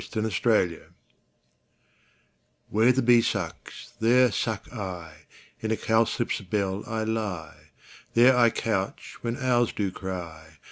[0.01, 0.79] Fairy Land iv
[2.69, 5.27] WHERE the bee sucks, there suck I:
[5.59, 7.69] In a cowslip's bell I lie;
[8.15, 10.57] There I couch when owls do cry.